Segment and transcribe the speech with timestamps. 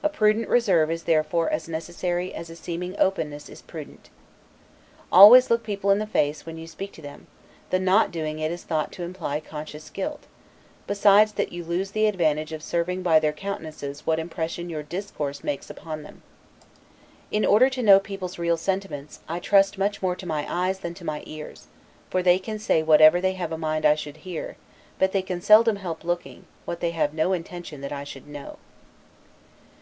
[0.00, 4.10] A prudent reserve is therefore as necessary as a seeming openness is prudent.
[5.12, 7.26] Always look people in the face when you speak to them:
[7.70, 10.22] the not doing it is thought to imply conscious guilt;
[10.86, 15.44] besides that you lose the advantage of serving by their countenances what impression your discourse
[15.44, 16.22] makes upon them.
[17.30, 20.94] In order to know people's real sentiments, I trust much more to my eyes than
[20.94, 21.66] to my ears:
[22.08, 24.56] for they can say whatever they have a mind I should hear;
[24.98, 28.56] but they can seldom help looking, what they have no intention that I should know.